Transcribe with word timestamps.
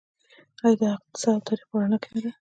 آیا 0.63 0.77
د 0.79 0.81
اقتصاد 0.95 1.37
او 1.37 1.45
تاریخ 1.47 1.65
په 1.69 1.75
رڼا 1.81 1.97
کې 2.03 2.09
نه 2.13 2.19
ده؟ 2.23 2.31